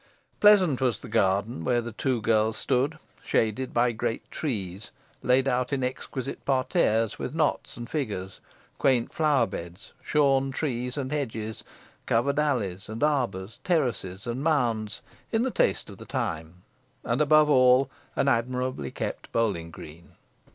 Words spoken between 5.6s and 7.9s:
in exquisite parterres, with knots and